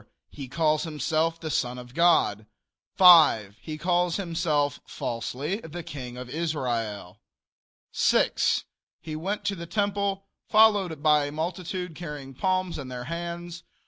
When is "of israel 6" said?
6.17-8.63